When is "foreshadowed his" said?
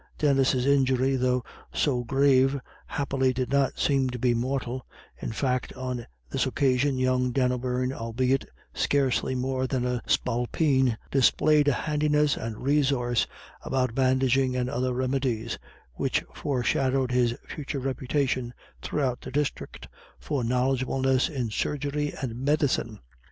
16.33-17.35